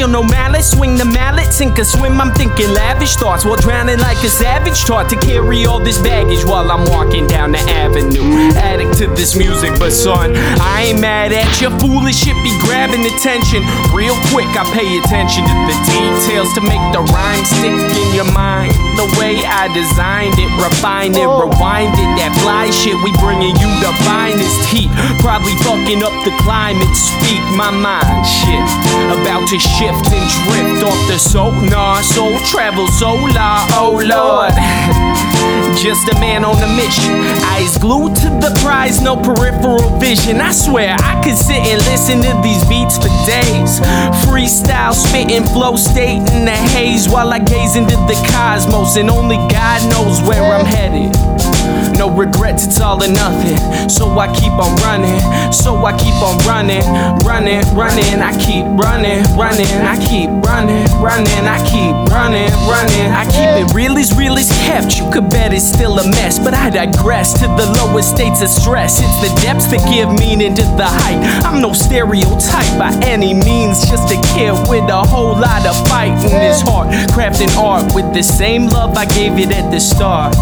Feel 0.00 0.08
no 0.08 0.22
malice, 0.22 0.70
swing 0.70 0.96
the 0.96 1.04
mallet, 1.04 1.52
sink 1.52 1.78
or 1.78 1.84
swim. 1.84 2.20
I'm 2.22 2.32
thinking 2.32 2.72
lavish 2.72 3.16
thoughts 3.16 3.44
while 3.44 3.56
drowning 3.56 3.98
like 3.98 4.16
a 4.24 4.30
savage. 4.30 4.82
Taught 4.86 5.10
to 5.10 5.16
carry 5.16 5.66
all 5.66 5.78
this 5.78 6.00
baggage 6.00 6.42
while 6.44 6.70
I'm 6.70 6.88
walking 6.88 7.26
down 7.26 7.52
the 7.52 7.58
avenue. 7.58 8.22
Addict 8.56 8.96
to 8.96 9.08
this 9.08 9.36
music, 9.36 9.78
but 9.78 9.90
son, 9.90 10.32
I 10.36 10.88
ain't 10.88 11.00
mad 11.00 11.32
at 11.32 11.60
you. 11.60 11.68
Foolish 11.80 12.24
shit 12.24 12.36
be 12.42 12.56
grabbing 12.64 13.04
attention. 13.04 13.60
Real 13.92 14.16
quick, 14.32 14.48
I 14.56 14.64
pay 14.72 14.88
attention 15.04 15.44
to 15.44 15.56
the 15.68 15.76
details 15.90 16.48
to 16.54 16.62
make 16.62 16.80
the 16.96 17.04
rhyme 17.12 17.44
stick 17.44 17.76
in 17.76 18.14
your 18.14 18.32
mind. 18.32 18.79
Way 19.30 19.46
I 19.46 19.70
designed 19.70 20.34
it, 20.42 20.50
refined 20.58 21.14
it, 21.14 21.22
oh. 21.22 21.46
rewind 21.46 21.94
it. 21.94 22.10
That 22.18 22.34
fly 22.42 22.66
shit, 22.74 22.98
we 22.98 23.14
bringing 23.22 23.54
you 23.62 23.70
the 23.78 23.94
finest 24.02 24.58
heat. 24.74 24.90
Probably 25.22 25.54
fucking 25.62 26.02
up 26.02 26.10
the 26.26 26.34
climate. 26.42 26.90
Speak 26.98 27.38
my 27.54 27.70
mind, 27.70 28.26
shit. 28.26 28.66
About 29.14 29.46
to 29.54 29.58
shift 29.62 30.10
and 30.10 30.26
drift 30.50 30.82
off 30.82 30.98
the 31.06 31.14
sonar. 31.14 32.02
Soul 32.02 32.34
travel 32.50 32.90
solar, 32.98 33.54
oh 33.78 34.02
lord. 34.02 34.50
Just 35.78 36.10
a 36.10 36.18
man 36.18 36.44
on 36.44 36.58
a 36.58 36.70
mission. 36.74 37.22
Eyes 37.54 37.78
glued 37.78 38.18
to 38.26 38.28
the 38.42 38.50
prize, 38.60 39.00
no 39.00 39.14
peripheral 39.14 39.96
vision. 40.02 40.40
I 40.42 40.50
swear 40.50 40.96
I 40.98 41.22
could 41.22 41.38
sit 41.38 41.62
and 41.70 41.78
listen 41.86 42.18
to 42.26 42.34
these 42.42 42.66
beats 42.66 42.98
for 42.98 43.08
days. 43.30 43.78
Freestyle, 44.40 44.94
spitting, 44.94 45.44
flow 45.44 45.76
state 45.76 46.16
in 46.32 46.46
the 46.46 46.56
haze 46.72 47.06
while 47.10 47.30
I 47.30 47.40
gaze 47.40 47.76
into 47.76 47.94
the 47.94 48.18
cosmos, 48.32 48.96
and 48.96 49.10
only 49.10 49.36
God 49.36 49.90
knows 49.90 50.22
where 50.26 50.42
I'm 50.42 50.64
headed. 50.64 51.12
No 52.00 52.08
regrets, 52.08 52.64
it's 52.64 52.80
all 52.80 52.96
or 53.04 53.12
nothing. 53.12 53.60
So 53.90 54.18
I 54.18 54.32
keep 54.32 54.52
on 54.52 54.74
running, 54.80 55.20
so 55.52 55.84
I 55.84 55.92
keep 55.92 56.16
on 56.24 56.38
running, 56.48 56.80
running, 57.28 57.60
running. 57.76 58.24
I 58.24 58.32
keep 58.40 58.64
running, 58.64 59.20
running, 59.36 59.68
I 59.84 60.00
keep 60.08 60.30
running, 60.40 60.80
running, 60.96 61.44
I 61.44 61.60
keep 61.68 61.92
running, 62.08 62.48
running. 62.64 63.12
I 63.12 63.28
keep 63.28 63.52
it 63.52 63.74
real 63.74 63.98
as 63.98 64.16
real 64.16 64.38
as 64.38 64.48
kept. 64.64 64.96
You 64.96 65.10
could 65.12 65.28
bet 65.28 65.52
it's 65.52 65.68
still 65.68 65.98
a 65.98 66.08
mess, 66.08 66.38
but 66.38 66.54
I 66.54 66.70
digress 66.70 67.34
to 67.34 67.46
the 67.60 67.68
lowest 67.76 68.16
states 68.16 68.40
of 68.40 68.48
stress. 68.48 68.98
It's 68.98 69.20
the 69.20 69.40
depths 69.42 69.66
that 69.66 69.84
give 69.92 70.08
meaning 70.18 70.54
to 70.54 70.62
the 70.80 70.88
height. 70.88 71.20
I'm 71.44 71.60
no 71.60 71.74
stereotype 71.74 72.78
by 72.80 72.98
any 73.04 73.34
means, 73.34 73.84
just 73.90 74.08
a 74.08 74.16
kid 74.32 74.56
with 74.70 74.88
a 74.88 75.04
whole 75.04 75.36
lot 75.36 75.66
of 75.66 75.76
fight 75.86 76.16
in 76.24 76.40
his 76.40 76.62
heart. 76.62 76.88
Crafting 77.12 77.54
art 77.58 77.94
with 77.94 78.14
the 78.14 78.22
same 78.22 78.68
love 78.68 78.96
I 78.96 79.04
gave 79.04 79.36
it 79.36 79.52
at 79.52 79.70
the 79.70 79.80
start. 79.80 80.34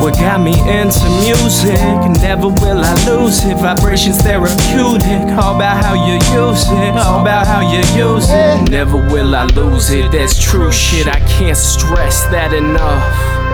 What 0.00 0.14
got 0.14 0.40
me 0.40 0.54
into 0.90 1.08
music? 1.22 1.78
Never 2.20 2.48
will 2.48 2.82
I 2.84 2.94
lose 3.06 3.44
it. 3.44 3.56
Vibrations 3.58 4.18
therapeutic. 4.18 5.22
All 5.38 5.56
about 5.56 5.82
how 5.84 5.94
you 5.94 6.14
use 6.34 6.66
it. 6.68 6.96
All 6.96 7.22
about 7.22 7.46
how 7.46 7.60
you 7.60 7.78
use 7.96 8.28
it. 8.30 8.70
Never 8.70 8.96
will 8.96 9.34
I 9.34 9.44
lose 9.44 9.90
it. 9.90 10.10
That's 10.10 10.42
true 10.42 10.72
shit. 10.72 11.06
I 11.06 11.20
can't 11.38 11.56
stress 11.56 12.24
that 12.26 12.52
enough. 12.52 13.50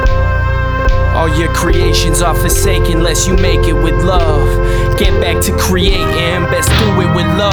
All 1.16 1.28
your 1.38 1.52
creations 1.54 2.20
are 2.22 2.34
forsaken 2.34 2.98
unless 2.98 3.26
you 3.26 3.36
make 3.36 3.66
it 3.66 3.74
with 3.74 4.02
love. 4.04 4.48
Get 4.98 5.18
back 5.20 5.42
to 5.44 5.56
creating, 5.56 6.44
best 6.52 6.68
do 6.78 7.00
it 7.00 7.14
with 7.16 7.26
love. 7.38 7.45